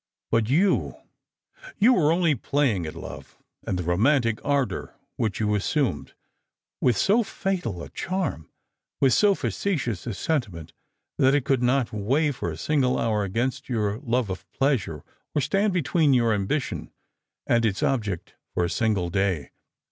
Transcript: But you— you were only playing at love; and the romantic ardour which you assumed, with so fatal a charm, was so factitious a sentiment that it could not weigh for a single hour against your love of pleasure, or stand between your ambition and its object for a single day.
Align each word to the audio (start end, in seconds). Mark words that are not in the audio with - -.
But 0.31 0.49
you— 0.49 0.95
you 1.77 1.93
were 1.93 2.11
only 2.11 2.33
playing 2.33 2.87
at 2.87 2.95
love; 2.95 3.37
and 3.67 3.77
the 3.77 3.83
romantic 3.83 4.39
ardour 4.43 4.95
which 5.15 5.39
you 5.39 5.53
assumed, 5.53 6.13
with 6.81 6.97
so 6.97 7.21
fatal 7.21 7.83
a 7.83 7.89
charm, 7.89 8.49
was 8.99 9.13
so 9.15 9.35
factitious 9.35 10.07
a 10.07 10.15
sentiment 10.15 10.73
that 11.19 11.35
it 11.35 11.45
could 11.45 11.61
not 11.61 11.93
weigh 11.93 12.31
for 12.31 12.49
a 12.49 12.57
single 12.57 12.97
hour 12.97 13.23
against 13.23 13.69
your 13.69 13.99
love 13.99 14.31
of 14.31 14.51
pleasure, 14.53 15.03
or 15.35 15.41
stand 15.41 15.71
between 15.71 16.15
your 16.15 16.33
ambition 16.33 16.91
and 17.45 17.63
its 17.63 17.83
object 17.83 18.33
for 18.55 18.65
a 18.65 18.71
single 18.71 19.11
day. 19.11 19.51